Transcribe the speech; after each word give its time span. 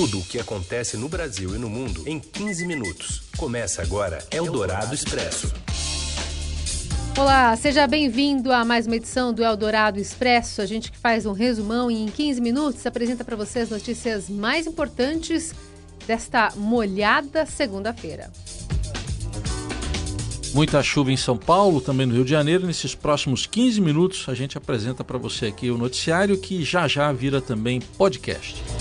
Tudo 0.00 0.20
o 0.20 0.24
que 0.24 0.38
acontece 0.38 0.96
no 0.96 1.10
Brasil 1.10 1.54
e 1.54 1.58
no 1.58 1.68
mundo 1.68 2.04
em 2.06 2.18
15 2.18 2.64
minutos. 2.64 3.24
Começa 3.36 3.82
agora 3.82 4.24
Eldorado 4.30 4.94
Expresso. 4.94 5.52
Olá, 7.18 7.54
seja 7.54 7.86
bem-vindo 7.86 8.50
a 8.50 8.64
mais 8.64 8.86
uma 8.86 8.96
edição 8.96 9.30
do 9.30 9.44
Eldorado 9.44 10.00
Expresso. 10.00 10.62
A 10.62 10.64
gente 10.64 10.90
que 10.90 10.96
faz 10.96 11.26
um 11.26 11.32
resumão 11.32 11.90
e 11.90 12.02
em 12.02 12.06
15 12.06 12.40
minutos 12.40 12.86
apresenta 12.86 13.24
para 13.24 13.36
você 13.36 13.58
as 13.58 13.68
notícias 13.68 14.30
mais 14.30 14.66
importantes 14.66 15.52
desta 16.06 16.50
molhada 16.56 17.44
segunda-feira. 17.44 18.32
Muita 20.54 20.82
chuva 20.82 21.12
em 21.12 21.16
São 21.18 21.36
Paulo, 21.36 21.78
também 21.78 22.06
no 22.06 22.14
Rio 22.14 22.24
de 22.24 22.30
Janeiro. 22.30 22.66
Nesses 22.66 22.94
próximos 22.94 23.44
15 23.44 23.82
minutos, 23.82 24.24
a 24.30 24.34
gente 24.34 24.56
apresenta 24.56 25.04
para 25.04 25.18
você 25.18 25.48
aqui 25.48 25.70
o 25.70 25.76
noticiário 25.76 26.38
que 26.38 26.64
já 26.64 26.88
já 26.88 27.12
vira 27.12 27.42
também 27.42 27.80
podcast. 27.98 28.79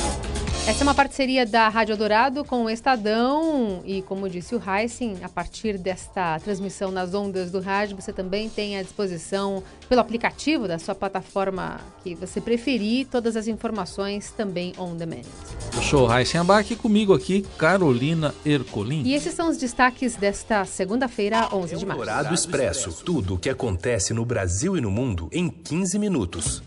Essa 0.69 0.83
é 0.83 0.83
uma 0.83 0.93
parceria 0.93 1.47
da 1.47 1.67
Rádio 1.67 1.97
Dourado 1.97 2.45
com 2.45 2.65
o 2.65 2.69
Estadão 2.69 3.81
e, 3.83 4.03
como 4.03 4.29
disse 4.29 4.53
o 4.53 4.61
Heissing, 4.63 5.17
a 5.23 5.27
partir 5.27 5.79
desta 5.79 6.39
transmissão 6.41 6.91
nas 6.91 7.15
ondas 7.15 7.49
do 7.49 7.59
rádio, 7.59 7.95
você 7.95 8.13
também 8.13 8.47
tem 8.47 8.77
à 8.77 8.83
disposição, 8.83 9.63
pelo 9.89 9.99
aplicativo 9.99 10.67
da 10.67 10.77
sua 10.77 10.93
plataforma 10.93 11.79
que 12.03 12.13
você 12.13 12.39
preferir, 12.39 13.07
todas 13.07 13.35
as 13.35 13.47
informações 13.47 14.29
também 14.29 14.71
on 14.77 14.95
demand. 14.95 15.23
Eu 15.73 15.81
sou 15.81 16.07
o 16.07 16.15
Heissing 16.15 16.37
Abac 16.37 16.71
e 16.71 16.75
comigo 16.75 17.15
aqui 17.15 17.43
Carolina 17.57 18.35
Ercolim. 18.45 19.01
E 19.01 19.15
esses 19.15 19.33
são 19.33 19.49
os 19.49 19.57
destaques 19.57 20.17
desta 20.17 20.65
segunda-feira, 20.65 21.49
11 21.51 21.77
de 21.77 21.85
março. 21.87 22.05
Dourado 22.05 22.31
Expresso, 22.35 22.93
tudo 23.03 23.33
o 23.33 23.39
que 23.39 23.49
acontece 23.49 24.13
no 24.13 24.23
Brasil 24.23 24.77
e 24.77 24.81
no 24.81 24.91
mundo 24.91 25.29
em 25.31 25.49
15 25.49 25.97
minutos. 25.97 26.61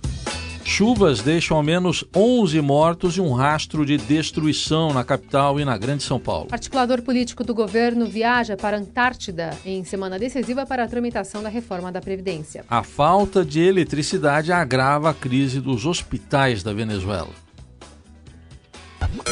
Chuvas 0.82 1.22
deixam 1.22 1.56
ao 1.56 1.62
menos 1.62 2.04
11 2.12 2.60
mortos 2.60 3.16
e 3.16 3.20
um 3.20 3.32
rastro 3.32 3.86
de 3.86 3.96
destruição 3.96 4.92
na 4.92 5.05
capital 5.05 5.60
e 5.60 5.64
na 5.64 5.78
Grande 5.78 6.02
São 6.02 6.18
Paulo. 6.18 6.48
Articulador 6.50 7.02
político 7.02 7.45
do 7.45 7.55
governo 7.55 8.05
viaja 8.05 8.56
para 8.56 8.77
a 8.77 8.80
Antártida 8.80 9.56
em 9.64 9.84
semana 9.84 10.19
decisiva 10.19 10.66
para 10.66 10.83
a 10.83 10.88
tramitação 10.88 11.41
da 11.41 11.48
reforma 11.48 11.92
da 11.92 12.00
Previdência. 12.00 12.64
A 12.69 12.83
falta 12.83 13.44
de 13.44 13.60
eletricidade 13.60 14.50
agrava 14.50 15.10
a 15.10 15.14
crise 15.14 15.60
dos 15.60 15.86
hospitais 15.86 16.64
da 16.64 16.72
Venezuela. 16.72 17.30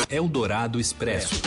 Eldorado 0.09 0.79
Expresso. 0.79 1.43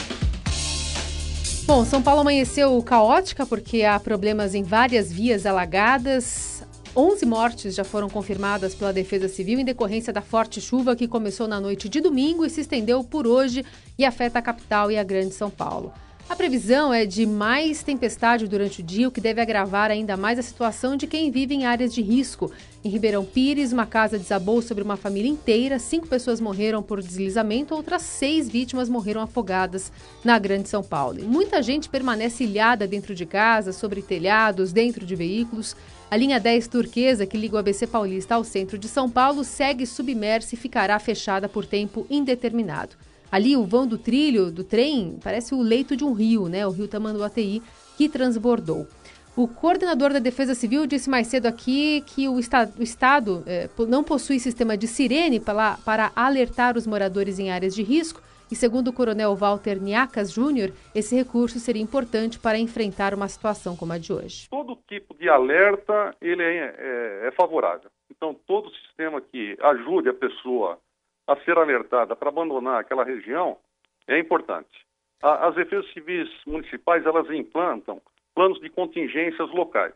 Bom, 1.66 1.86
São 1.86 2.02
Paulo 2.02 2.20
amanheceu 2.20 2.78
caótica 2.84 3.46
porque 3.46 3.84
há 3.84 3.98
problemas 3.98 4.54
em 4.54 4.64
várias 4.64 5.10
vias 5.10 5.46
alagadas. 5.46 6.53
11 6.96 7.26
mortes 7.26 7.74
já 7.74 7.84
foram 7.84 8.08
confirmadas 8.08 8.76
pela 8.76 8.94
Defesa 8.94 9.28
Civil 9.28 9.60
em 9.60 9.66
decorrência 9.66 10.14
da 10.14 10.22
forte 10.22 10.62
chuva 10.62 10.96
que 10.96 11.08
começou 11.08 11.48
na 11.48 11.60
noite 11.60 11.90
de 11.90 12.00
domingo 12.00 12.46
e 12.46 12.50
se 12.52 12.62
estendeu 12.62 13.04
por 13.04 13.26
hoje 13.26 13.66
e 13.98 14.06
afeta 14.06 14.38
a 14.38 14.42
capital 14.44 14.92
e 14.92 14.98
a 14.98 15.04
Grande 15.04 15.34
São 15.34 15.50
Paulo. 15.50 15.92
A 16.30 16.36
previsão 16.36 16.94
é 16.94 17.06
de 17.06 17.26
mais 17.26 17.84
tempestade 17.84 18.48
durante 18.48 18.80
o 18.80 18.84
dia, 18.84 19.08
o 19.08 19.12
que 19.12 19.20
deve 19.20 19.42
agravar 19.42 19.92
ainda 19.92 20.16
mais 20.16 20.40
a 20.40 20.42
situação 20.42 20.96
de 20.96 21.06
quem 21.06 21.30
vive 21.30 21.54
em 21.54 21.66
áreas 21.66 21.94
de 21.94 22.02
risco. 22.02 22.52
Em 22.84 22.90
Ribeirão 22.90 23.26
Pires, 23.26 23.74
uma 23.74 23.86
casa 23.86 24.18
desabou 24.18 24.62
sobre 24.62 24.84
uma 24.84 24.96
família 24.96 25.30
inteira, 25.30 25.78
cinco 25.80 26.08
pessoas 26.08 26.40
morreram 26.40 26.82
por 26.82 27.02
deslizamento, 27.02 27.76
outras 27.76 28.04
seis 28.04 28.48
vítimas 28.48 28.88
morreram 28.88 29.22
afogadas 29.22 29.92
na 30.24 30.40
Grande 30.40 30.70
São 30.70 30.82
Paulo. 30.82 31.20
E 31.20 31.24
muita 31.24 31.62
gente 31.62 31.90
permanece 31.90 32.46
ilhada 32.46 32.88
dentro 32.88 33.14
de 33.14 33.26
casa, 33.26 33.74
sobre 33.74 34.02
telhados, 34.02 34.72
dentro 34.72 35.06
de 35.06 35.16
veículos. 35.16 35.76
A 36.14 36.16
linha 36.16 36.40
10 36.40 36.68
turquesa, 36.68 37.26
que 37.26 37.36
liga 37.36 37.56
o 37.56 37.58
ABC 37.58 37.88
Paulista 37.88 38.36
ao 38.36 38.44
centro 38.44 38.78
de 38.78 38.88
São 38.88 39.10
Paulo, 39.10 39.44
segue 39.44 39.84
submersa 39.84 40.54
e 40.54 40.58
ficará 40.60 41.00
fechada 41.00 41.50
por 41.50 41.66
tempo 41.66 42.06
indeterminado. 42.08 42.96
Ali, 43.32 43.58
o 43.58 43.66
vão 43.66 43.88
do 43.88 43.98
trilho 43.98 44.52
do 44.52 44.64
trem 44.64 45.18
parece 45.24 45.56
o 45.56 45.62
leito 45.64 45.98
de 45.98 46.04
um 46.04 46.14
rio, 46.14 46.48
né? 46.48 46.68
O 46.68 46.70
rio 46.70 46.88
Tamanduateí, 46.88 47.64
que 47.98 48.08
transbordou. 48.08 48.88
O 49.36 49.48
coordenador 49.48 50.14
da 50.14 50.20
Defesa 50.20 50.54
Civil 50.54 50.86
disse 50.86 51.10
mais 51.10 51.26
cedo 51.26 51.48
aqui 51.48 52.04
que 52.06 52.30
o, 52.30 52.38
esta 52.38 52.72
o 52.78 52.84
Estado 52.84 53.42
eh, 53.48 53.68
não 53.90 54.04
possui 54.04 54.40
sistema 54.40 54.78
de 54.78 54.86
sirene 54.86 55.40
para, 55.40 55.78
para 55.78 56.12
alertar 56.16 56.78
os 56.78 56.86
moradores 56.86 57.40
em 57.40 57.50
áreas 57.50 57.74
de 57.74 57.82
risco 57.82 58.22
e 58.54 58.56
segundo 58.56 58.90
o 58.90 58.94
coronel 58.94 59.36
Walter 59.36 59.82
Niacas 59.82 60.32
Júnior, 60.32 60.72
esse 60.94 61.16
recurso 61.16 61.60
seria 61.60 61.82
importante 61.82 62.38
para 62.38 62.60
enfrentar 62.60 63.12
uma 63.12 63.28
situação 63.28 63.76
como 63.76 63.94
a 63.94 63.98
de 63.98 64.14
hoje. 64.14 64.48
Todo 64.48 64.78
tipo 64.88 65.13
de 65.24 65.30
alerta 65.30 66.14
ele 66.22 66.44
é, 66.44 66.76
é, 66.78 67.28
é 67.28 67.32
favorável. 67.32 67.90
Então, 68.12 68.36
todo 68.46 68.70
sistema 68.76 69.22
que 69.22 69.58
ajude 69.62 70.10
a 70.10 70.14
pessoa 70.14 70.78
a 71.26 71.36
ser 71.38 71.58
alertada 71.58 72.14
para 72.14 72.28
abandonar 72.28 72.82
aquela 72.82 73.06
região 73.06 73.58
é 74.06 74.20
importante. 74.20 74.86
A, 75.22 75.48
as 75.48 75.56
defesas 75.56 75.90
civis 75.94 76.30
municipais 76.46 77.06
elas 77.06 77.30
implantam 77.30 78.02
planos 78.36 78.60
de 78.60 78.70
contingências 78.70 79.50
locais. 79.52 79.94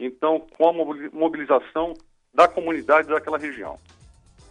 Então, 0.00 0.40
com 0.56 0.68
a 0.68 0.72
mobilização 1.12 1.92
da 2.32 2.48
comunidade 2.48 3.08
daquela 3.08 3.38
região. 3.38 3.78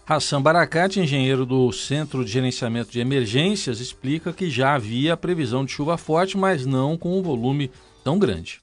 Hassan 0.08 0.40
Baracat, 0.40 1.00
engenheiro 1.00 1.48
do 1.48 1.72
Centro 1.72 2.24
de 2.24 2.32
Gerenciamento 2.32 2.92
de 2.92 3.00
Emergências, 3.00 3.80
explica 3.80 4.32
que 4.32 4.52
já 4.52 4.76
havia 4.76 5.18
previsão 5.18 5.66
de 5.66 5.72
chuva 5.72 5.98
forte, 5.98 6.38
mas 6.38 6.64
não 6.64 6.96
com 6.96 7.18
um 7.18 7.24
volume 7.24 7.72
tão 8.04 8.20
grande. 8.20 8.60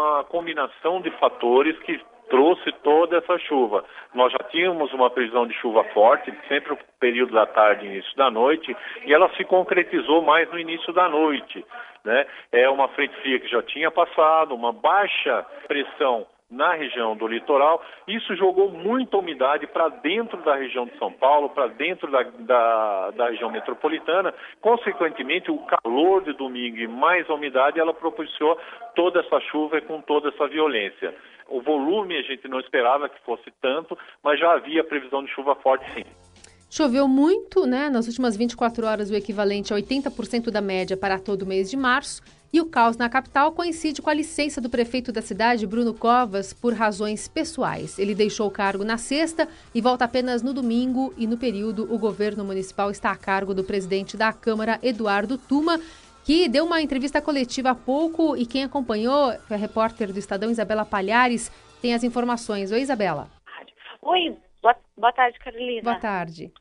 Uma 0.00 0.24
combinação 0.24 1.02
de 1.02 1.10
fatores 1.18 1.78
que 1.80 2.00
trouxe 2.30 2.72
toda 2.82 3.18
essa 3.18 3.38
chuva. 3.40 3.84
Nós 4.14 4.32
já 4.32 4.38
tínhamos 4.50 4.90
uma 4.94 5.10
previsão 5.10 5.46
de 5.46 5.52
chuva 5.54 5.84
forte, 5.92 6.32
sempre 6.48 6.70
no 6.70 6.78
período 6.98 7.34
da 7.34 7.44
tarde 7.46 7.84
e 7.84 7.90
início 7.90 8.16
da 8.16 8.30
noite, 8.30 8.74
e 9.04 9.12
ela 9.12 9.28
se 9.36 9.44
concretizou 9.44 10.22
mais 10.22 10.50
no 10.50 10.58
início 10.58 10.90
da 10.94 11.06
noite. 11.06 11.62
Né? 12.02 12.26
É 12.50 12.70
uma 12.70 12.88
frente 12.88 13.14
fria 13.16 13.38
que 13.40 13.48
já 13.48 13.62
tinha 13.62 13.90
passado, 13.90 14.54
uma 14.54 14.72
baixa 14.72 15.44
pressão 15.68 16.26
na 16.50 16.72
região 16.74 17.16
do 17.16 17.26
litoral. 17.26 17.82
Isso 18.08 18.34
jogou 18.34 18.70
muita 18.70 19.18
umidade 19.18 19.66
para 19.66 19.88
dentro 19.88 20.42
da 20.42 20.56
região 20.56 20.86
de 20.86 20.98
São 20.98 21.12
Paulo, 21.12 21.50
para 21.50 21.68
dentro 21.68 22.10
da, 22.10 22.22
da, 22.22 23.10
da, 23.12 23.30
região 23.30 23.50
metropolitana. 23.50 24.34
Consequentemente, 24.60 25.50
o 25.50 25.58
calor 25.58 26.24
de 26.24 26.32
domingo 26.32 26.78
e 26.78 26.88
mais 26.88 27.28
a 27.30 27.34
umidade, 27.34 27.78
ela 27.78 27.94
propiciou 27.94 28.58
toda 28.94 29.20
essa 29.20 29.40
chuva 29.40 29.80
com 29.82 30.00
toda 30.00 30.28
essa 30.28 30.48
violência. 30.48 31.14
O 31.48 31.60
volume 31.60 32.16
a 32.16 32.22
gente 32.22 32.48
não 32.48 32.60
esperava 32.60 33.08
que 33.08 33.20
fosse 33.20 33.50
tanto, 33.60 33.96
mas 34.22 34.38
já 34.38 34.52
havia 34.52 34.84
previsão 34.84 35.24
de 35.24 35.30
chuva 35.30 35.54
forte 35.56 35.84
sim. 35.92 36.04
Choveu 36.70 37.08
muito, 37.08 37.66
né? 37.66 37.90
Nas 37.90 38.06
últimas 38.06 38.36
24 38.36 38.86
horas, 38.86 39.10
o 39.10 39.14
equivalente 39.16 39.72
a 39.72 39.76
80% 39.76 40.50
da 40.52 40.60
média 40.60 40.96
para 40.96 41.18
todo 41.18 41.42
o 41.42 41.46
mês 41.46 41.68
de 41.68 41.76
março. 41.76 42.22
E 42.52 42.60
o 42.60 42.66
caos 42.66 42.96
na 42.96 43.08
capital 43.08 43.52
coincide 43.52 44.02
com 44.02 44.10
a 44.10 44.14
licença 44.14 44.60
do 44.60 44.68
prefeito 44.68 45.12
da 45.12 45.22
cidade, 45.22 45.66
Bruno 45.68 45.94
Covas, 45.94 46.52
por 46.52 46.74
razões 46.74 47.28
pessoais. 47.28 47.96
Ele 47.96 48.12
deixou 48.12 48.48
o 48.48 48.50
cargo 48.50 48.82
na 48.82 48.98
sexta 48.98 49.48
e 49.72 49.80
volta 49.80 50.04
apenas 50.04 50.42
no 50.42 50.52
domingo. 50.52 51.14
E 51.16 51.28
no 51.28 51.38
período, 51.38 51.92
o 51.94 51.96
governo 51.96 52.44
municipal 52.44 52.90
está 52.90 53.12
a 53.12 53.16
cargo 53.16 53.54
do 53.54 53.62
presidente 53.62 54.16
da 54.16 54.32
Câmara, 54.32 54.80
Eduardo 54.82 55.38
Tuma, 55.38 55.80
que 56.24 56.48
deu 56.48 56.64
uma 56.64 56.82
entrevista 56.82 57.22
coletiva 57.22 57.70
há 57.70 57.74
pouco. 57.74 58.36
E 58.36 58.44
quem 58.44 58.64
acompanhou 58.64 59.32
foi 59.46 59.56
a 59.56 59.60
repórter 59.60 60.12
do 60.12 60.18
Estadão, 60.18 60.50
Isabela 60.50 60.84
Palhares, 60.84 61.52
tem 61.80 61.94
as 61.94 62.02
informações. 62.02 62.72
Oi, 62.72 62.80
Isabela. 62.80 63.30
Oi, 64.02 64.36
boa, 64.60 64.76
boa 64.96 65.12
tarde, 65.12 65.38
Carolina. 65.38 65.82
Boa 65.82 66.00
tarde. 66.00 66.52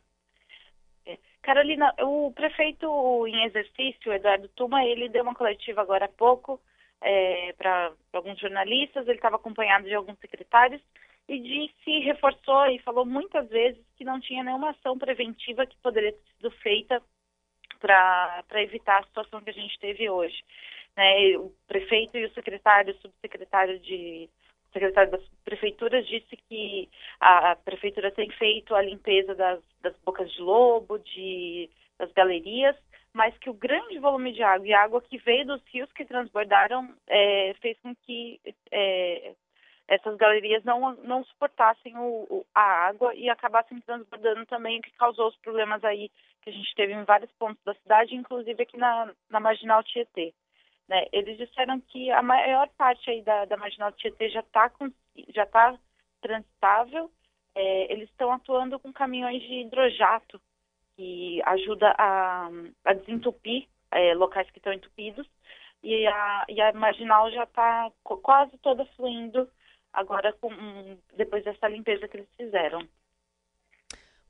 Carolina, 1.42 1.94
o 2.02 2.32
prefeito 2.34 3.28
em 3.28 3.46
exercício, 3.46 4.12
Eduardo 4.12 4.48
Tuma, 4.50 4.84
ele 4.84 5.10
deu 5.10 5.24
uma 5.24 5.36
coletiva 5.36 5.82
agora 5.82 6.06
há 6.06 6.10
pouco 6.10 6.60
é, 7.02 7.54
para 7.54 7.94
alguns 8.14 8.40
jornalistas, 8.40 9.08
ele 9.08 9.18
estava 9.18 9.38
acompanhado 9.38 9.86
de 9.86 9.94
alguns 9.94 10.20
secretários 10.20 10.82
e 11.28 11.40
disse, 11.40 12.00
reforçou 12.00 12.68
e 12.68 12.80
falou 12.80 13.06
muitas 13.06 13.48
vezes 13.50 13.80
que 13.96 14.04
não 14.04 14.20
tinha 14.20 14.44
nenhuma 14.44 14.72
ação 14.72 14.98
preventiva 14.98 15.66
que 15.66 15.78
poderia 15.78 16.12
ter 16.12 16.20
sido 16.36 16.52
feita 16.52 17.02
para 17.80 18.44
evitar 18.56 19.00
a 19.00 19.04
situação 19.04 19.42
que 19.42 19.50
a 19.50 19.54
gente 19.54 19.78
teve 19.80 20.10
hoje. 20.10 20.44
Né? 20.98 21.38
O 21.38 21.54
prefeito 21.68 22.18
e 22.18 22.26
o 22.26 22.34
secretário, 22.34 22.94
o 22.94 22.98
subsecretário 22.98 23.80
de 23.80 24.30
secretário 24.72 25.12
das 25.12 25.24
prefeituras 25.44 26.08
disse 26.08 26.36
que 26.48 26.90
a, 27.20 27.52
a 27.52 27.56
prefeitura 27.56 28.12
tem 28.12 28.30
feito 28.32 28.76
a 28.76 28.82
limpeza 28.82 29.36
das, 29.36 29.62
das 29.82 29.96
bocas 30.06 30.32
de 30.32 30.42
lobo, 30.42 31.00
de, 31.00 31.70
das 31.98 32.12
galerias, 32.14 32.76
mas 33.14 33.38
que 33.38 33.50
o 33.50 33.54
grande 33.54 33.98
volume 34.00 34.32
de 34.32 34.44
água 34.44 34.68
e 34.68 34.74
água 34.74 35.02
que 35.02 35.18
veio 35.18 35.46
dos 35.46 35.62
rios 35.68 35.92
que 35.94 36.06
transbordaram 36.06 36.94
é, 37.08 37.54
fez 37.62 37.78
com 37.80 37.96
que 37.96 38.40
é, 38.72 39.34
essas 39.88 40.16
galerias 40.18 40.64
não, 40.64 40.94
não 40.98 41.24
suportassem 41.26 41.98
o, 41.98 42.28
o, 42.30 42.46
a 42.54 42.62
água 42.62 43.14
e 43.16 43.28
acabassem 43.28 43.82
transbordando 43.82 44.46
também, 44.46 44.78
o 44.78 44.82
que 44.82 44.92
causou 44.92 45.28
os 45.28 45.38
problemas 45.38 45.84
aí 45.84 46.12
que 46.42 46.52
a 46.52 46.54
gente 46.54 46.76
teve 46.76 46.94
em 46.94 47.04
vários 47.04 47.32
pontos 47.34 47.62
da 47.64 47.74
cidade, 47.74 48.16
inclusive 48.16 48.62
aqui 48.62 48.78
na, 48.78 49.12
na 49.30 49.40
Marginal 49.40 49.84
Tietê. 49.84 50.34
Né? 50.90 51.06
Eles 51.14 51.38
disseram 51.38 51.80
que 51.80 52.10
a 52.12 52.24
maior 52.24 52.68
parte 52.70 53.10
aí 53.12 53.22
da, 53.22 53.46
da 53.46 53.56
marginal 53.56 53.92
Tietê 53.92 54.28
já 54.30 54.40
está 54.40 54.72
já 55.30 55.46
tá 55.46 55.78
transitável. 56.20 57.12
É, 57.54 57.94
eles 57.94 58.10
estão 58.10 58.32
atuando 58.32 58.80
com 58.80 58.92
caminhões 58.92 59.42
de 59.44 59.62
hidrojato 59.62 60.42
que 60.96 61.42
ajuda 61.46 61.94
a, 61.98 62.50
a 62.86 62.94
desentupir 62.94 63.68
é, 63.92 64.16
locais 64.16 64.50
que 64.50 64.58
estão 64.58 64.74
entupidos 64.74 65.30
e 65.84 66.08
a, 66.08 66.46
e 66.50 66.60
a 66.60 66.74
marginal 66.74 67.32
já 67.32 67.44
está 67.44 67.92
quase 68.04 68.58
toda 68.58 68.86
fluindo 68.98 69.48
agora 69.94 70.34
com, 70.34 70.50
depois 71.16 71.44
dessa 71.44 71.68
limpeza 71.68 72.08
que 72.08 72.18
eles 72.18 72.30
fizeram. 72.36 72.88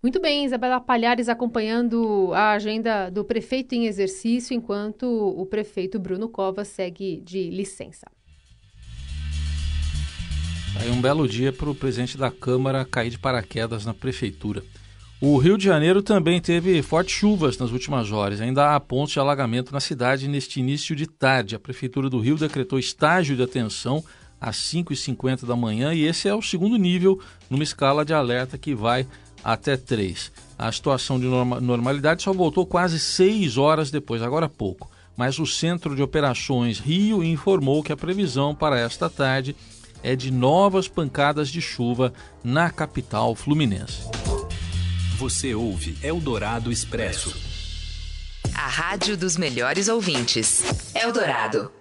Muito 0.01 0.22
bem, 0.22 0.46
Isabela 0.46 0.80
Palhares 0.80 1.28
acompanhando 1.28 2.31
a 2.34 2.51
agenda 2.51 3.10
do 3.10 3.25
prefeito 3.25 3.75
em 3.75 3.86
exercício, 3.86 4.56
enquanto 4.56 5.04
o 5.06 5.46
prefeito 5.46 6.00
Bruno 6.00 6.30
Covas 6.30 6.69
segue 6.69 7.22
de 7.22 7.50
licença. 7.50 8.07
Aí 10.80 10.90
um 10.90 11.01
belo 11.01 11.28
dia 11.28 11.51
para 11.51 11.69
o 11.69 11.75
presidente 11.75 12.18
da 12.18 12.31
Câmara 12.31 12.86
cair 12.86 13.10
de 13.10 13.19
paraquedas 13.19 13.86
na 13.86 13.94
prefeitura. 13.94 14.63
O 15.19 15.38
Rio 15.38 15.57
de 15.57 15.66
Janeiro 15.66 16.02
também 16.02 16.40
teve 16.40 16.81
fortes 16.81 17.13
chuvas 17.13 17.57
nas 17.57 17.72
últimas 17.72 18.10
horas. 18.10 18.40
Ainda 18.40 18.74
há 18.74 18.80
pontos 18.80 19.12
de 19.12 19.19
alagamento 19.19 19.74
na 19.74 19.81
cidade 19.81 20.30
neste 20.30 20.62
início 20.62 20.95
de 20.95 21.07
tarde. 21.07 21.57
A 21.57 21.60
Prefeitura 21.60 22.10
do 22.10 22.19
Rio 22.19 22.38
decretou 22.38 22.80
estágio 22.80 23.36
de 23.36 23.44
atenção 23.44 24.02
às 24.40 24.56
5h50 24.56 25.45
da 25.45 25.57
manhã 25.57 25.94
e 25.94 26.06
esse 26.06 26.30
é 26.30 26.34
o 26.34 26.42
segundo 26.42 26.78
nível 26.78 27.19
numa 27.50 27.63
escala 27.63 28.06
de 28.06 28.13
alerta 28.13 28.57
que 28.57 28.74
vai 28.74 29.06
até 29.44 29.77
3. 29.77 30.31
A 30.57 30.71
situação 30.71 31.19
de 31.19 31.25
norma 31.25 31.59
normalidade 31.59 32.24
só 32.24 32.33
voltou 32.33 32.65
quase 32.65 33.00
6 33.00 33.57
horas 33.57 33.91
depois, 33.91 34.21
agora 34.21 34.45
há 34.45 34.50
pouco. 34.50 34.89
Mas 35.15 35.38
o 35.38 35.45
Centro 35.45 35.95
de 35.95 36.01
Operações 36.01 36.80
Rio 36.80 37.24
informou 37.24 37.83
que 37.83 37.91
a 37.91 37.97
previsão 37.97 38.56
para 38.56 38.80
esta 38.80 39.09
tarde 39.09 39.56
é 40.01 40.15
de 40.15 40.31
novas 40.31 40.88
pancadas 40.88 41.50
de 41.50 41.62
chuva 41.62 42.13
na 42.44 42.69
capital 42.69 43.36
fluminense. 43.36 44.03
Você 45.18 45.53
ouve 45.53 45.97
Eldorado 46.01 46.71
Expresso. 46.71 47.35
A 48.53 48.68
rádio 48.68 49.18
dos 49.18 49.35
melhores 49.35 49.89
ouvintes. 49.89 50.63
Eldorado. 50.95 51.79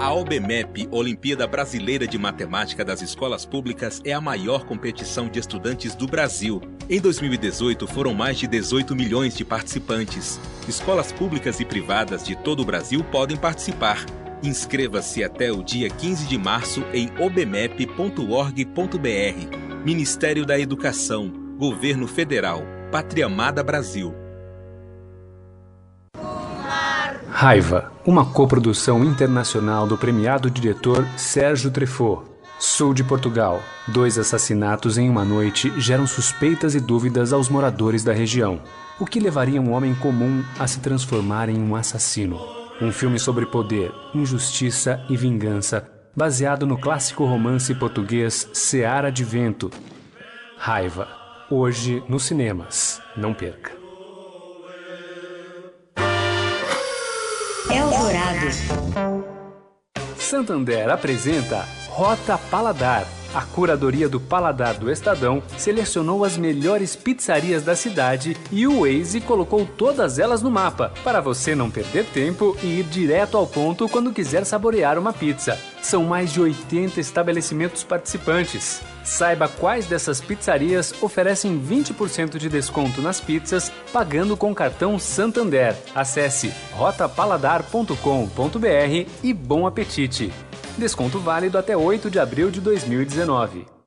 A 0.00 0.14
OBMEP, 0.14 0.88
Olimpíada 0.90 1.46
Brasileira 1.46 2.06
de 2.06 2.16
Matemática 2.16 2.82
das 2.82 3.02
Escolas 3.02 3.44
Públicas, 3.44 4.00
é 4.02 4.14
a 4.14 4.20
maior 4.20 4.64
competição 4.64 5.28
de 5.28 5.38
estudantes 5.38 5.94
do 5.94 6.06
Brasil. 6.06 6.62
Em 6.88 6.98
2018, 6.98 7.86
foram 7.86 8.14
mais 8.14 8.38
de 8.38 8.46
18 8.46 8.96
milhões 8.96 9.36
de 9.36 9.44
participantes. 9.44 10.40
Escolas 10.66 11.12
públicas 11.12 11.60
e 11.60 11.66
privadas 11.66 12.24
de 12.24 12.34
todo 12.34 12.60
o 12.60 12.64
Brasil 12.64 13.04
podem 13.04 13.36
participar. 13.36 14.06
Inscreva-se 14.42 15.22
até 15.22 15.52
o 15.52 15.62
dia 15.62 15.90
15 15.90 16.26
de 16.26 16.38
março 16.38 16.82
em 16.94 17.10
obmep.org.br. 17.18 18.64
Ministério 19.84 20.46
da 20.46 20.58
Educação, 20.58 21.30
Governo 21.58 22.08
Federal, 22.08 22.62
Pátria 22.90 23.26
Amada 23.26 23.62
Brasil. 23.62 24.14
Raiva, 27.40 27.90
uma 28.04 28.22
coprodução 28.22 29.02
internacional 29.02 29.86
do 29.86 29.96
premiado 29.96 30.50
diretor 30.50 31.08
Sérgio 31.16 31.70
Treffaut. 31.70 32.28
Sul 32.58 32.92
de 32.92 33.02
Portugal. 33.02 33.62
Dois 33.88 34.18
assassinatos 34.18 34.98
em 34.98 35.08
uma 35.08 35.24
noite 35.24 35.72
geram 35.80 36.06
suspeitas 36.06 36.74
e 36.74 36.80
dúvidas 36.80 37.32
aos 37.32 37.48
moradores 37.48 38.04
da 38.04 38.12
região. 38.12 38.60
O 38.98 39.06
que 39.06 39.18
levaria 39.18 39.58
um 39.58 39.72
homem 39.72 39.94
comum 39.94 40.44
a 40.58 40.66
se 40.66 40.80
transformar 40.80 41.48
em 41.48 41.58
um 41.58 41.74
assassino? 41.74 42.38
Um 42.78 42.92
filme 42.92 43.18
sobre 43.18 43.46
poder, 43.46 43.90
injustiça 44.14 45.02
e 45.08 45.16
vingança 45.16 45.90
baseado 46.14 46.66
no 46.66 46.76
clássico 46.76 47.24
romance 47.24 47.74
português 47.74 48.50
Seara 48.52 49.10
de 49.10 49.24
Vento. 49.24 49.70
Raiva. 50.58 51.08
Hoje 51.50 52.04
nos 52.06 52.24
cinemas. 52.24 53.00
Não 53.16 53.32
perca. 53.32 53.79
Eldorado. 58.40 59.24
Santander 60.16 60.88
apresenta 60.88 61.66
Rota 61.88 62.38
Paladar. 62.38 63.06
A 63.34 63.42
curadoria 63.42 64.08
do 64.08 64.18
Paladar 64.18 64.74
do 64.74 64.90
Estadão 64.90 65.42
selecionou 65.56 66.24
as 66.24 66.36
melhores 66.36 66.96
pizzarias 66.96 67.62
da 67.62 67.76
cidade 67.76 68.36
e 68.50 68.66
o 68.66 68.80
Waze 68.80 69.20
colocou 69.20 69.64
todas 69.64 70.18
elas 70.18 70.42
no 70.42 70.50
mapa, 70.50 70.92
para 71.04 71.20
você 71.20 71.54
não 71.54 71.70
perder 71.70 72.06
tempo 72.06 72.56
e 72.62 72.80
ir 72.80 72.84
direto 72.84 73.36
ao 73.36 73.46
ponto 73.46 73.88
quando 73.88 74.12
quiser 74.12 74.44
saborear 74.44 74.98
uma 74.98 75.12
pizza. 75.12 75.58
São 75.80 76.04
mais 76.04 76.32
de 76.32 76.40
80 76.40 76.98
estabelecimentos 76.98 77.84
participantes. 77.84 78.80
Saiba 79.10 79.48
quais 79.48 79.86
dessas 79.86 80.20
pizzarias 80.20 80.94
oferecem 81.02 81.60
20% 81.60 82.38
de 82.38 82.48
desconto 82.48 83.02
nas 83.02 83.20
pizzas 83.20 83.72
pagando 83.92 84.36
com 84.36 84.54
cartão 84.54 85.00
Santander. 85.00 85.76
Acesse 85.92 86.54
rotapaladar.com.br 86.74 89.10
e 89.24 89.34
bom 89.34 89.66
apetite! 89.66 90.32
Desconto 90.78 91.18
válido 91.18 91.58
até 91.58 91.76
8 91.76 92.08
de 92.08 92.20
abril 92.20 92.52
de 92.52 92.60
2019. 92.60 93.79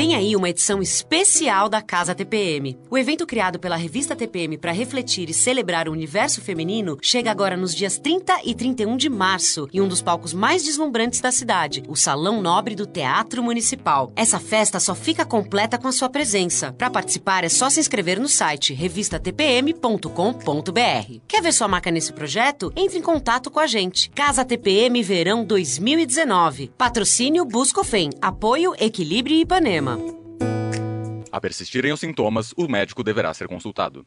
Vem 0.00 0.14
aí 0.14 0.34
uma 0.34 0.48
edição 0.48 0.80
especial 0.80 1.68
da 1.68 1.82
Casa 1.82 2.14
TPM. 2.14 2.78
O 2.88 2.96
evento 2.96 3.26
criado 3.26 3.58
pela 3.58 3.76
revista 3.76 4.16
TPM 4.16 4.56
para 4.56 4.72
refletir 4.72 5.28
e 5.28 5.34
celebrar 5.34 5.90
o 5.90 5.92
universo 5.92 6.40
feminino 6.40 6.96
chega 7.02 7.30
agora 7.30 7.54
nos 7.54 7.74
dias 7.74 7.98
30 7.98 8.40
e 8.46 8.54
31 8.54 8.96
de 8.96 9.10
março 9.10 9.68
em 9.70 9.78
um 9.78 9.86
dos 9.86 10.00
palcos 10.00 10.32
mais 10.32 10.64
deslumbrantes 10.64 11.20
da 11.20 11.30
cidade, 11.30 11.82
o 11.86 11.94
Salão 11.94 12.40
Nobre 12.40 12.74
do 12.74 12.86
Teatro 12.86 13.42
Municipal. 13.42 14.10
Essa 14.16 14.40
festa 14.40 14.80
só 14.80 14.94
fica 14.94 15.26
completa 15.26 15.76
com 15.76 15.88
a 15.88 15.92
sua 15.92 16.08
presença. 16.08 16.72
Para 16.72 16.88
participar 16.88 17.44
é 17.44 17.50
só 17.50 17.68
se 17.68 17.78
inscrever 17.78 18.18
no 18.18 18.26
site 18.26 18.72
revistatpm.com.br. 18.72 21.20
Quer 21.28 21.42
ver 21.42 21.52
sua 21.52 21.68
marca 21.68 21.90
nesse 21.90 22.14
projeto? 22.14 22.72
Entre 22.74 22.98
em 22.98 23.02
contato 23.02 23.50
com 23.50 23.60
a 23.60 23.66
gente. 23.66 24.08
Casa 24.12 24.46
TPM 24.46 25.02
Verão 25.02 25.44
2019. 25.44 26.72
Patrocínio 26.78 27.44
Buscofem. 27.44 28.08
Apoio 28.22 28.72
Equilíbrio 28.80 29.36
Ipanema. 29.36 29.89
A 31.32 31.40
persistirem 31.40 31.92
os 31.92 32.00
sintomas, 32.00 32.52
o 32.56 32.68
médico 32.68 33.02
deverá 33.02 33.32
ser 33.32 33.48
consultado. 33.48 34.04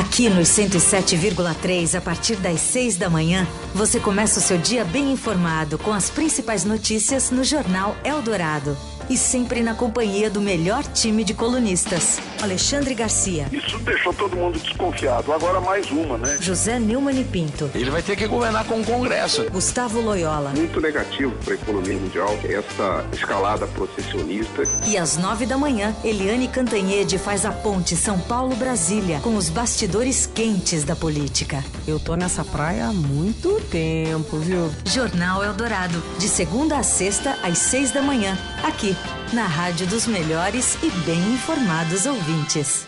Aqui 0.00 0.30
nos 0.30 0.48
107,3, 0.48 1.94
a 1.94 2.00
partir 2.00 2.36
das 2.36 2.58
6 2.62 2.96
da 2.96 3.10
manhã, 3.10 3.46
você 3.74 4.00
começa 4.00 4.38
o 4.38 4.42
seu 4.42 4.56
dia 4.56 4.82
bem 4.82 5.12
informado 5.12 5.76
com 5.76 5.92
as 5.92 6.08
principais 6.08 6.64
notícias 6.64 7.30
no 7.30 7.44
Jornal 7.44 7.94
Eldorado 8.02 8.74
e 9.10 9.16
sempre 9.16 9.60
na 9.60 9.74
companhia 9.74 10.30
do 10.30 10.40
melhor 10.40 10.84
time 10.84 11.24
de 11.24 11.34
colunistas. 11.34 12.18
Alexandre 12.40 12.94
Garcia. 12.94 13.48
Isso 13.52 13.76
deixou 13.80 14.14
todo 14.14 14.36
mundo 14.36 14.58
desconfiado. 14.58 15.32
Agora 15.32 15.60
mais 15.60 15.90
uma, 15.90 16.16
né? 16.16 16.38
José 16.40 16.78
Neumann 16.78 17.20
e 17.20 17.24
Pinto. 17.24 17.68
Ele 17.74 17.90
vai 17.90 18.02
ter 18.02 18.16
que 18.16 18.26
governar 18.28 18.64
com 18.64 18.80
o 18.80 18.84
Congresso. 18.84 19.50
Gustavo 19.50 20.00
Loyola. 20.00 20.52
Muito 20.56 20.80
negativo 20.80 21.34
para 21.44 21.54
a 21.54 21.56
economia 21.56 21.98
mundial 21.98 22.38
essa 22.44 23.04
escalada 23.12 23.66
processionista. 23.66 24.62
E 24.86 24.96
às 24.96 25.16
nove 25.16 25.44
da 25.44 25.58
manhã, 25.58 25.94
Eliane 26.04 26.46
Cantanhede 26.46 27.18
faz 27.18 27.44
a 27.44 27.50
ponte 27.50 27.96
São 27.96 28.18
Paulo-Brasília 28.20 29.18
com 29.20 29.34
os 29.34 29.48
bastidores 29.48 29.89
quentes 30.34 30.84
da 30.84 30.94
política. 30.94 31.64
Eu 31.86 31.98
tô 31.98 32.14
nessa 32.14 32.44
praia 32.44 32.86
há 32.86 32.92
muito 32.92 33.60
tempo, 33.70 34.38
viu? 34.38 34.70
Jornal 34.84 35.42
Eldorado, 35.42 36.00
de 36.16 36.28
segunda 36.28 36.78
a 36.78 36.82
sexta 36.82 37.36
às 37.42 37.58
seis 37.58 37.90
da 37.90 38.00
manhã, 38.00 38.38
aqui 38.62 38.96
na 39.32 39.46
Rádio 39.46 39.86
dos 39.88 40.06
Melhores 40.06 40.76
e 40.82 40.90
Bem 41.04 41.18
Informados 41.32 42.06
Ouvintes. 42.06 42.86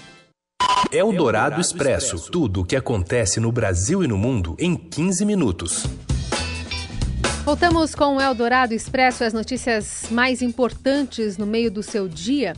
Eldorado 0.92 1.60
Expresso 1.60 2.30
tudo 2.30 2.60
o 2.60 2.64
que 2.64 2.76
acontece 2.76 3.40
no 3.40 3.50
Brasil 3.50 4.04
e 4.04 4.06
no 4.06 4.16
mundo 4.16 4.54
em 4.58 4.76
15 4.76 5.24
minutos. 5.24 5.86
Voltamos 7.44 7.94
com 7.96 8.16
o 8.16 8.20
Eldorado 8.20 8.72
Expresso, 8.74 9.24
as 9.24 9.32
notícias 9.32 10.04
mais 10.10 10.40
importantes 10.40 11.36
no 11.36 11.46
meio 11.46 11.70
do 11.70 11.82
seu 11.82 12.06
dia. 12.06 12.54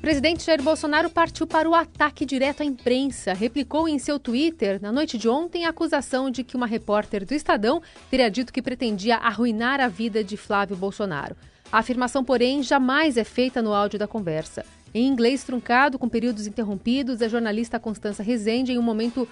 Presidente 0.00 0.44
Jair 0.44 0.62
Bolsonaro 0.62 1.10
partiu 1.10 1.44
para 1.44 1.68
o 1.68 1.74
ataque 1.74 2.24
direto 2.24 2.62
à 2.62 2.64
imprensa. 2.64 3.32
Replicou 3.32 3.88
em 3.88 3.98
seu 3.98 4.18
Twitter, 4.18 4.80
na 4.80 4.92
noite 4.92 5.18
de 5.18 5.28
ontem, 5.28 5.66
a 5.66 5.70
acusação 5.70 6.30
de 6.30 6.44
que 6.44 6.56
uma 6.56 6.66
repórter 6.66 7.26
do 7.26 7.34
Estadão 7.34 7.82
teria 8.08 8.30
dito 8.30 8.52
que 8.52 8.62
pretendia 8.62 9.16
arruinar 9.16 9.80
a 9.80 9.88
vida 9.88 10.22
de 10.22 10.36
Flávio 10.36 10.76
Bolsonaro. 10.76 11.36
A 11.70 11.78
afirmação, 11.78 12.24
porém, 12.24 12.62
jamais 12.62 13.16
é 13.16 13.24
feita 13.24 13.60
no 13.60 13.74
áudio 13.74 13.98
da 13.98 14.06
conversa. 14.06 14.64
Em 14.94 15.06
inglês 15.06 15.44
truncado, 15.44 15.98
com 15.98 16.08
períodos 16.08 16.46
interrompidos, 16.46 17.20
a 17.20 17.28
jornalista 17.28 17.78
Constança 17.78 18.22
Rezende, 18.22 18.72
em 18.72 18.78
um 18.78 18.82
momento 18.82 19.28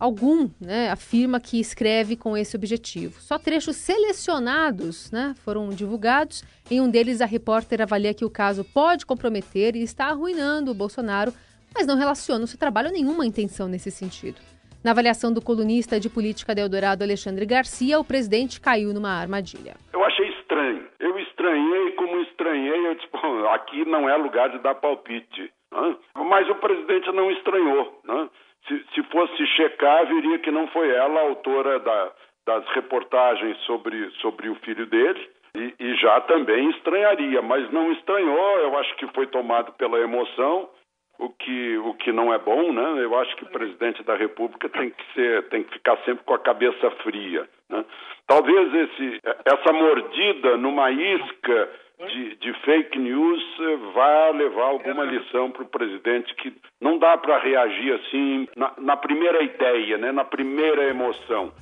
algum, 0.00 0.48
né, 0.60 0.90
afirma 0.90 1.38
que 1.38 1.60
escreve 1.60 2.16
com 2.16 2.36
esse 2.36 2.56
objetivo. 2.56 3.20
Só 3.20 3.38
trechos 3.38 3.76
selecionados 3.76 5.12
né, 5.12 5.34
foram 5.44 5.68
divulgados. 5.68 6.42
Em 6.70 6.80
um 6.80 6.90
deles, 6.90 7.20
a 7.20 7.26
repórter 7.26 7.82
avalia 7.82 8.14
que 8.14 8.24
o 8.24 8.30
caso 8.30 8.64
pode 8.64 9.04
comprometer 9.04 9.76
e 9.76 9.82
está 9.82 10.06
arruinando 10.06 10.70
o 10.70 10.74
Bolsonaro, 10.74 11.32
mas 11.74 11.86
não 11.86 11.96
relaciona 11.96 12.44
o 12.44 12.48
seu 12.48 12.58
trabalho 12.58 12.90
nenhuma 12.90 13.26
intenção 13.26 13.68
nesse 13.68 13.90
sentido. 13.90 14.40
Na 14.82 14.92
avaliação 14.92 15.30
do 15.30 15.42
colunista 15.42 16.00
de 16.00 16.08
política 16.08 16.54
de 16.54 16.62
Eldorado, 16.62 17.04
Alexandre 17.04 17.44
Garcia, 17.44 18.00
o 18.00 18.04
presidente 18.04 18.58
caiu 18.58 18.94
numa 18.94 19.10
armadilha. 19.10 19.76
Eu 19.92 20.02
achei 20.02 20.26
estranho. 20.30 20.86
Eu 20.98 21.18
estranhei 21.18 21.92
como 21.92 22.18
estranhei 22.22 22.40
presidente, 22.90 23.08
bom, 23.12 23.48
aqui 23.48 23.84
não 23.84 24.08
é 24.08 24.16
lugar 24.16 24.50
de 24.50 24.58
dar 24.58 24.74
palpite. 24.74 25.52
Né? 25.72 25.96
Mas 26.30 26.48
o 26.48 26.54
presidente 26.54 27.10
não 27.10 27.28
estranhou. 27.32 28.00
Né? 28.04 28.30
Se, 28.68 28.84
se 28.94 29.02
fosse 29.10 29.46
checar, 29.48 30.06
viria 30.06 30.38
que 30.38 30.50
não 30.52 30.68
foi 30.68 30.88
ela 30.88 31.18
a 31.18 31.24
autora 31.24 31.80
da, 31.80 32.12
das 32.46 32.64
reportagens 32.68 33.58
sobre, 33.66 34.08
sobre 34.20 34.48
o 34.48 34.54
filho 34.56 34.86
dele. 34.86 35.28
E, 35.56 35.74
e, 35.80 35.96
já 35.96 36.20
também 36.20 36.70
estranharia, 36.70 37.42
mas 37.42 37.68
não 37.72 37.90
estranhou, 37.90 38.58
eu 38.58 38.78
acho 38.78 38.94
que 38.94 39.08
foi 39.08 39.26
tomado 39.26 39.72
pela 39.72 39.98
emoção, 39.98 40.70
o 41.18 41.28
que, 41.30 41.76
o 41.78 41.94
que 41.94 42.12
não 42.12 42.32
é 42.32 42.38
bom, 42.38 42.72
né? 42.72 43.02
Eu 43.04 43.18
acho 43.18 43.34
que 43.34 43.42
o 43.42 43.50
presidente 43.50 44.04
da 44.04 44.14
República 44.14 44.68
tem 44.68 44.90
que 44.90 45.12
ser, 45.12 45.48
tem 45.48 45.64
que 45.64 45.72
ficar 45.72 45.96
sempre 46.04 46.22
com 46.24 46.34
a 46.34 46.38
cabeça 46.38 46.88
fria. 47.02 47.48
Né? 47.68 47.84
Talvez 48.28 48.72
esse, 48.72 49.20
essa 49.44 49.72
mordida 49.72 50.56
numa 50.56 50.92
isca 50.92 51.68
de, 52.08 52.36
de, 52.36 52.52
fake 52.64 52.98
news 52.98 53.42
eh, 53.60 53.76
vai 53.94 54.32
levar 54.32 54.64
alguma 54.64 55.04
lição 55.04 55.50
para 55.50 55.62
o 55.62 55.68
presidente 55.68 56.34
que 56.36 56.52
não 56.80 56.98
dá 56.98 57.16
para 57.18 57.38
reagir 57.38 57.92
assim 57.94 58.48
na, 58.56 58.72
na, 58.78 58.96
primeira 58.96 59.42
ideia, 59.42 59.98
né, 59.98 60.12
na 60.12 60.24
primeira 60.24 60.84
emoção. 60.84 61.52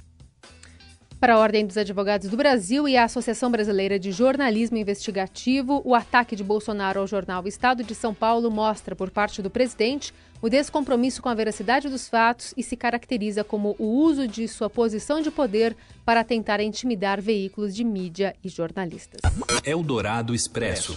Para 1.21 1.35
a 1.35 1.39
Ordem 1.39 1.67
dos 1.67 1.77
Advogados 1.77 2.29
do 2.29 2.37
Brasil 2.37 2.87
e 2.87 2.97
a 2.97 3.03
Associação 3.03 3.51
Brasileira 3.51 3.99
de 3.99 4.13
Jornalismo 4.13 4.77
Investigativo, 4.77 5.83
o 5.85 5.93
ataque 5.93 6.37
de 6.37 6.45
Bolsonaro 6.45 7.01
ao 7.01 7.09
jornal 7.09 7.45
Estado 7.49 7.83
de 7.83 7.93
São 7.93 8.15
Paulo 8.15 8.49
mostra, 8.53 8.95
por 8.95 9.11
parte 9.11 9.43
do 9.43 9.51
presidente, 9.51 10.15
o 10.41 10.49
descompromisso 10.49 11.21
com 11.21 11.29
a 11.29 11.35
veracidade 11.35 11.89
dos 11.89 12.09
fatos 12.09 12.55
e 12.57 12.63
se 12.63 12.77
caracteriza 12.77 13.43
como 13.43 13.75
o 13.81 13.87
uso 13.87 14.29
de 14.29 14.47
sua 14.47 14.71
posição 14.71 15.21
de 15.21 15.33
poder 15.33 15.77
para 16.05 16.23
tentar 16.23 16.61
intimidar 16.61 17.21
veículos 17.21 17.75
de 17.75 17.83
mídia 17.83 18.37
e 18.45 18.49
jornalistas. 18.49 19.21
Eldorado 19.65 20.33
Expresso. 20.33 20.97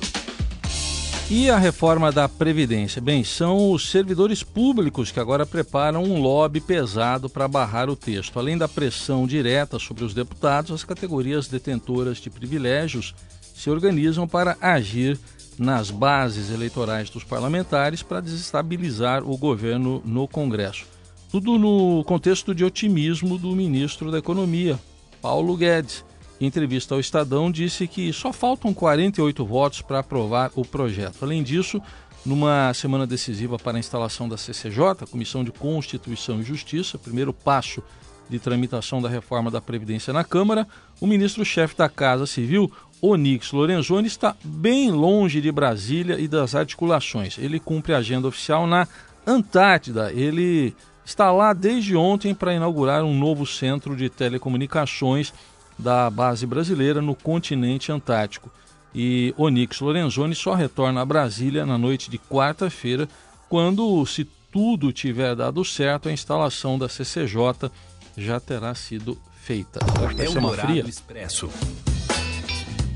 E 1.33 1.50
a 1.50 1.57
reforma 1.57 2.11
da 2.11 2.27
Previdência? 2.27 3.01
Bem, 3.01 3.23
são 3.23 3.71
os 3.71 3.89
servidores 3.89 4.43
públicos 4.43 5.13
que 5.13 5.19
agora 5.19 5.45
preparam 5.45 6.03
um 6.03 6.19
lobby 6.21 6.59
pesado 6.59 7.29
para 7.29 7.47
barrar 7.47 7.89
o 7.89 7.95
texto. 7.95 8.38
Além 8.38 8.57
da 8.57 8.67
pressão 8.67 9.25
direta 9.25 9.79
sobre 9.79 10.03
os 10.03 10.13
deputados, 10.13 10.71
as 10.71 10.83
categorias 10.83 11.47
detentoras 11.47 12.17
de 12.17 12.29
privilégios 12.29 13.15
se 13.55 13.69
organizam 13.69 14.27
para 14.27 14.57
agir 14.59 15.17
nas 15.57 15.89
bases 15.89 16.51
eleitorais 16.51 17.09
dos 17.09 17.23
parlamentares 17.23 18.03
para 18.03 18.19
desestabilizar 18.19 19.23
o 19.23 19.38
governo 19.38 20.01
no 20.03 20.27
Congresso. 20.27 20.85
Tudo 21.31 21.57
no 21.57 22.03
contexto 22.03 22.53
de 22.53 22.65
otimismo 22.65 23.38
do 23.38 23.55
ministro 23.55 24.11
da 24.11 24.17
Economia, 24.17 24.77
Paulo 25.21 25.55
Guedes 25.55 26.03
em 26.41 26.48
entrevista 26.48 26.95
ao 26.95 27.00
Estadão, 27.00 27.51
disse 27.51 27.88
que 27.88 28.12
só 28.12 28.33
faltam 28.33 28.74
48 28.74 29.45
votos 29.45 29.81
para 29.83 30.00
aprovar 30.00 30.51
o 30.55 30.65
projeto. 30.65 31.17
Além 31.21 31.43
disso, 31.43 31.79
numa 32.25 32.74
semana 32.74 33.05
decisiva 33.05 33.60
para 33.60 33.77
a 33.77 33.79
instalação 33.79 34.27
da 34.27 34.38
CCJ, 34.38 35.05
Comissão 35.12 35.43
de 35.43 35.51
Constituição 35.51 36.41
e 36.41 36.43
Justiça, 36.43 36.98
primeiro 36.98 37.31
passo 37.31 37.83
de 38.27 38.39
tramitação 38.39 39.00
da 39.00 39.07
reforma 39.07 39.51
da 39.51 39.62
Previdência 39.62 40.12
na 40.12 40.24
Câmara, 40.24 40.67
o 41.00 41.05
ministro-chefe 41.05 41.77
da 41.77 41.88
Casa 41.88 42.25
Civil, 42.25 42.71
Onix 43.00 43.51
Lorenzoni, 43.51 44.07
está 44.07 44.36
bem 44.43 44.89
longe 44.89 45.41
de 45.41 45.51
Brasília 45.51 46.19
e 46.19 46.27
das 46.27 46.55
articulações. 46.55 47.38
Ele 47.38 47.60
cumpre 47.60 47.93
a 47.93 47.98
agenda 47.98 48.27
oficial 48.27 48.65
na 48.65 48.88
Antártida. 49.27 50.12
Ele 50.12 50.74
está 51.05 51.31
lá 51.31 51.53
desde 51.53 51.95
ontem 51.95 52.33
para 52.33 52.53
inaugurar 52.53 53.03
um 53.03 53.15
novo 53.15 53.45
centro 53.45 53.95
de 53.95 54.10
telecomunicações 54.10 55.31
da 55.78 56.10
base 56.10 56.46
brasileira 56.46 57.01
no 57.01 57.16
continente 57.16 57.92
antártico. 57.92 58.51
E 58.94 59.34
Onix 59.38 59.80
Lorenzoni 59.80 60.36
só 60.36 60.54
retorna 60.54 61.01
a 61.01 61.06
Brasília 61.06 61.66
na 61.66 61.78
noite 61.78 62.10
de 62.10 62.18
quarta-feira, 62.18 63.08
quando, 63.50 64.06
se 64.06 64.25
tudo 64.51 64.92
tiver 64.92 65.36
dado 65.36 65.63
certo, 65.63 66.10
a 66.10 66.12
instalação 66.12 66.78
da 66.78 66.90
CCJ 66.90 67.72
já 68.18 68.40
terá 68.40 68.75
sido 68.75 69.18
feita. 69.42 69.80
É 70.18 70.30
o 70.30 70.42
Dourado 70.42 70.90
Expresso. 70.90 71.50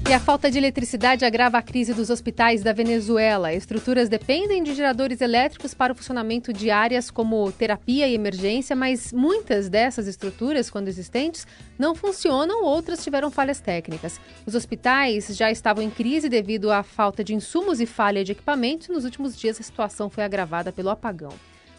E 0.07 0.13
a 0.13 0.19
falta 0.19 0.51
de 0.51 0.59
eletricidade 0.59 1.25
agrava 1.25 1.57
a 1.57 1.63
crise 1.63 1.91
dos 1.91 2.11
hospitais 2.11 2.61
da 2.61 2.71
Venezuela. 2.71 3.51
Estruturas 3.51 4.07
dependem 4.07 4.61
de 4.61 4.75
geradores 4.75 5.19
elétricos 5.19 5.73
para 5.73 5.91
o 5.91 5.95
funcionamento 5.95 6.53
de 6.53 6.69
áreas 6.69 7.09
como 7.09 7.51
terapia 7.51 8.07
e 8.07 8.13
emergência, 8.13 8.75
mas 8.75 9.11
muitas 9.11 9.67
dessas 9.67 10.05
estruturas, 10.05 10.69
quando 10.69 10.89
existentes, 10.89 11.47
não 11.77 11.95
funcionam, 11.95 12.63
outras 12.63 13.03
tiveram 13.03 13.31
falhas 13.31 13.59
técnicas. 13.59 14.19
Os 14.45 14.53
hospitais 14.53 15.35
já 15.35 15.49
estavam 15.49 15.83
em 15.83 15.89
crise 15.89 16.29
devido 16.29 16.71
à 16.71 16.83
falta 16.83 17.23
de 17.23 17.33
insumos 17.33 17.81
e 17.81 17.87
falha 17.87 18.23
de 18.23 18.33
equipamentos. 18.33 18.89
Nos 18.89 19.05
últimos 19.05 19.35
dias, 19.35 19.59
a 19.59 19.63
situação 19.63 20.07
foi 20.07 20.23
agravada 20.23 20.71
pelo 20.71 20.91
apagão. 20.91 21.33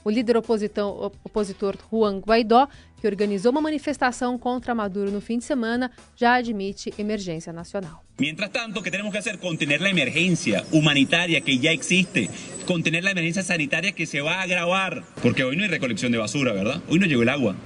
O 0.06 0.10
líder 0.10 0.36
opositor 0.36 1.76
Juan 1.90 2.20
Guaidó, 2.20 2.68
que 3.00 3.08
organizou 3.08 3.50
uma 3.50 3.60
manifestação 3.60 4.38
contra 4.38 4.72
Maduro 4.72 5.10
no 5.10 5.20
fim 5.20 5.38
de 5.38 5.44
semana, 5.44 5.90
já 6.14 6.34
admite 6.34 6.94
emergência 6.96 7.52
nacional. 7.52 8.04
Mientras 8.16 8.50
tanto, 8.50 8.84
que 8.84 8.90
tenemos 8.92 9.10
que 9.10 9.18
hacer? 9.18 9.40
Contener 9.40 9.80
la 9.80 9.90
emergencia 9.90 10.64
humanitaria 10.70 11.40
que 11.40 11.58
ya 11.58 11.72
existe, 11.72 12.30
contener 12.68 13.02
la 13.02 13.10
emergencia 13.10 13.42
sanitaria 13.42 13.90
que 13.90 14.06
se 14.06 14.20
va 14.20 14.34
a 14.34 14.42
agravar, 14.42 15.02
porque 15.20 15.42
hoy 15.42 15.56
no 15.56 15.64
hay 15.64 15.70
recolección 15.70 16.12
de 16.12 16.18
basura, 16.18 16.52
¿verdad? 16.52 16.80
Hoy 16.88 17.00
no 17.00 17.06
llegó 17.06 17.22
el 17.22 17.28
agua. 17.28 17.56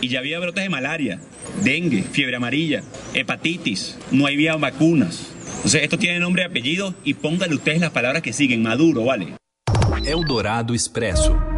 Y 0.00 0.08
ya 0.08 0.18
había 0.18 0.40
brotes 0.40 0.64
de 0.64 0.68
malaria, 0.68 1.20
dengue, 1.62 2.02
fiebre 2.02 2.34
amarilla, 2.34 2.82
hepatitis, 3.14 3.96
no 4.10 4.26
había 4.26 4.56
vacunas. 4.56 5.32
Entonces, 5.58 5.84
esto 5.84 5.98
tiene 5.98 6.18
nombre 6.18 6.42
y 6.42 6.46
apellido 6.46 6.96
y 7.04 7.14
pónganle 7.14 7.54
ustedes 7.54 7.80
las 7.80 7.90
palabras 7.92 8.22
que 8.22 8.32
siguen, 8.32 8.60
Maduro, 8.60 9.04
¿vale? 9.04 9.34
Eldorado 10.04 10.74
Expresso. 10.74 11.55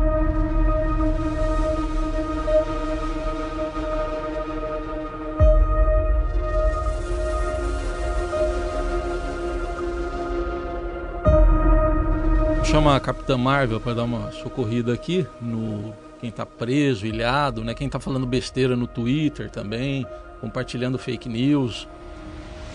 Chama 12.71 12.95
a 12.95 13.01
Capitã 13.01 13.39
Marvel 13.39 13.81
para 13.81 13.95
dar 13.95 14.05
uma 14.05 14.31
socorrida 14.31 14.93
aqui 14.93 15.27
no 15.41 15.95
quem 16.21 16.29
está 16.29 16.45
preso, 16.45 17.07
ilhado, 17.07 17.65
né? 17.65 17.73
Quem 17.73 17.87
está 17.87 17.99
falando 17.99 18.27
besteira 18.27 18.77
no 18.77 18.87
Twitter 18.87 19.49
também, 19.49 20.07
compartilhando 20.39 20.99
fake 20.99 21.31
news. 21.31 21.89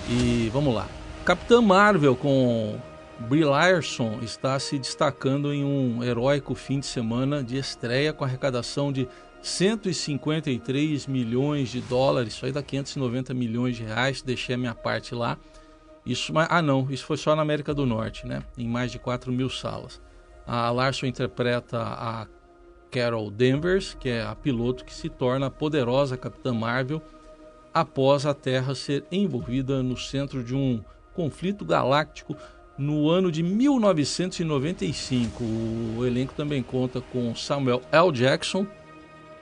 E 0.10 0.50
vamos 0.52 0.74
lá. 0.74 0.88
Capitã 1.24 1.62
Marvel 1.62 2.16
com 2.16 2.76
Brie 3.20 3.44
Larson 3.44 4.18
está 4.24 4.58
se 4.58 4.80
destacando 4.80 5.54
em 5.54 5.64
um 5.64 6.04
heróico 6.04 6.56
fim 6.56 6.80
de 6.80 6.88
semana 6.88 7.44
de 7.44 7.56
estreia 7.56 8.12
com 8.12 8.26
arrecadação 8.26 8.92
de 8.92 9.08
153 9.44 11.06
milhões 11.06 11.70
de 11.70 11.82
dólares, 11.82 12.34
isso 12.34 12.46
aí 12.48 12.52
dá 12.52 12.64
590 12.64 13.32
milhões 13.36 13.76
de 13.76 13.84
reais, 13.84 14.24
deixei 14.24 14.56
a 14.56 14.58
minha 14.58 14.74
parte 14.74 15.14
lá. 15.14 15.38
Isso, 16.05 16.33
ah 16.36 16.62
não, 16.62 16.88
isso 16.89 17.05
foi 17.05 17.17
só 17.17 17.36
na 17.36 17.41
América 17.41 17.74
do 17.74 17.86
Norte, 17.86 18.27
né? 18.27 18.43
Em 18.57 18.67
mais 18.67 18.91
de 18.91 19.00
4 19.00 19.31
mil 19.31 19.50
salas. 19.50 20.01
A 20.45 20.69
Larson 20.69 21.05
interpreta 21.05 21.81
a 21.81 22.27
Carol 22.91 23.31
Danvers, 23.31 23.95
que 24.00 24.10
é 24.10 24.24
a 24.24 24.36
piloto 24.36 24.83
que 24.83 24.93
se 24.93 25.10
torna 25.10 25.48
a 25.48 25.51
poderosa 25.51 26.17
Capitã 26.17 26.53
Marvel 26.53 27.01
após 27.74 28.25
a 28.25 28.33
Terra 28.33 28.75
ser 28.75 29.05
envolvida 29.12 29.81
no 29.81 29.98
centro 29.98 30.43
de 30.43 30.53
um 30.53 30.83
conflito 31.13 31.65
galáctico 31.65 32.36
no 32.77 33.10
ano 33.10 33.31
de 33.31 33.41
1995. 33.41 35.43
O 35.98 36.05
elenco 36.05 36.33
também 36.33 36.62
conta 36.62 37.01
com 37.01 37.33
Samuel 37.36 37.81
L. 37.91 38.12
Jackson, 38.12 38.67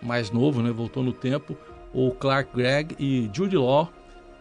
mais 0.01 0.31
novo, 0.31 0.61
né? 0.61 0.71
Voltou 0.71 1.03
no 1.03 1.11
tempo, 1.11 1.57
o 1.93 2.11
Clark 2.11 2.55
Gregg 2.55 2.95
e 2.99 3.29
Jude 3.33 3.57
Law 3.57 3.91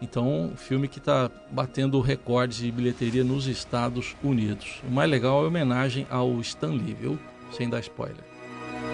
então, 0.01 0.45
um 0.45 0.57
filme 0.57 0.87
que 0.87 0.97
está 0.97 1.29
batendo 1.51 2.01
recordes 2.01 2.57
de 2.57 2.71
bilheteria 2.71 3.23
nos 3.23 3.45
Estados 3.45 4.15
Unidos. 4.23 4.81
O 4.87 4.91
mais 4.91 5.09
legal 5.09 5.41
é 5.41 5.45
a 5.45 5.47
homenagem 5.47 6.07
ao 6.09 6.39
Stan 6.41 6.71
Lee, 6.71 6.97
viu? 6.99 7.19
Sem 7.55 7.69
dar 7.69 7.79
spoiler. 7.81 8.23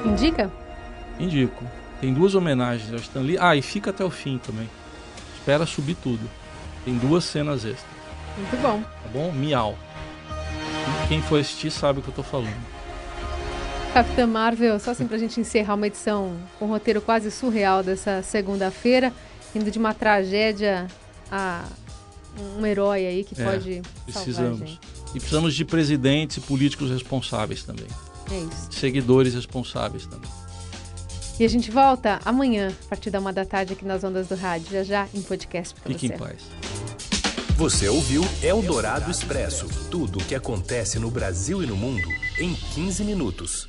Indica? 0.06 0.52
Indico. 1.18 1.64
Tem 2.02 2.14
duas 2.14 2.36
homenagens 2.36 2.92
ao 2.92 3.00
Stan 3.00 3.22
Lee. 3.22 3.38
Ah, 3.40 3.56
e 3.56 3.62
fica 3.62 3.92
até 3.92 4.04
o 4.04 4.10
fim 4.10 4.38
também. 4.38 4.70
Espera 5.38 5.66
subir 5.66 5.96
tudo. 5.96 6.30
Tem 6.84 6.98
duas 6.98 7.24
cenas 7.24 7.64
extras. 7.64 7.98
Muito 8.38 8.62
bom. 8.62 8.82
Tá 8.82 9.10
bom? 9.14 9.32
Miau. 9.32 9.78
Quem 11.08 11.22
for 11.22 11.40
assistir 11.40 11.72
sabe 11.72 12.00
o 12.00 12.02
que 12.02 12.10
eu 12.10 12.14
tô 12.14 12.24
falando. 12.24 12.78
Capitã 13.94 14.28
Marvel, 14.28 14.78
só 14.80 14.92
assim 14.92 15.08
pra 15.08 15.18
gente 15.18 15.40
encerrar 15.40 15.76
uma 15.76 15.88
edição 15.88 16.36
com 16.60 16.66
um 16.66 16.70
roteiro 16.70 17.02
quase 17.02 17.32
surreal 17.32 17.82
dessa 17.82 18.22
segunda-feira 18.22 19.12
indo 19.58 19.72
de 19.72 19.80
uma 19.80 19.94
tragédia 19.94 20.88
a 21.32 21.66
um 22.58 22.66
herói 22.66 23.06
aí 23.06 23.24
que 23.24 23.40
é, 23.40 23.44
pode 23.44 23.82
precisamos. 24.06 24.80
E 25.14 25.20
precisamos 25.20 25.56
de 25.56 25.66
presidentes 25.66 26.38
e 26.38 26.42
políticos 26.42 26.90
responsáveis 26.92 27.64
também. 27.64 27.88
É 28.32 28.40
isso. 28.40 28.68
Seguidores 28.72 29.34
responsáveis 29.34 30.06
também. 30.06 30.30
E 31.40 31.46
a 31.46 31.48
gente 31.48 31.70
volta 31.70 32.20
amanhã, 32.26 32.70
a 32.86 32.90
partir 32.90 33.10
da 33.10 33.20
uma 33.20 33.32
da 33.32 33.46
tarde, 33.46 33.74
aqui 33.74 33.86
nas 33.86 34.04
ondas 34.04 34.28
do 34.28 34.36
rádio, 34.36 34.72
já 34.72 34.84
já 34.84 35.08
em 35.14 35.22
podcast 35.22 35.74
para 35.76 35.94
você. 35.94 36.00
Fique 36.00 36.14
em 36.14 36.18
paz. 36.18 36.42
Você 37.56 37.88
ouviu 37.88 38.24
Eldorado 38.44 39.10
Expresso 39.10 39.68
tudo 39.90 40.20
o 40.20 40.24
que 40.24 40.36
acontece 40.36 41.00
no 41.00 41.10
Brasil 41.10 41.64
e 41.64 41.66
no 41.66 41.76
mundo 41.76 42.08
em 42.40 42.54
15 42.54 43.04
minutos. 43.04 43.68